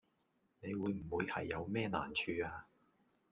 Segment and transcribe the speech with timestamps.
[0.61, 2.65] 你會唔會係有咩難處呀